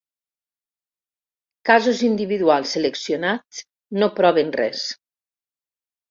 [1.69, 3.59] Casos individuals seleccionats
[4.05, 4.87] no proven res.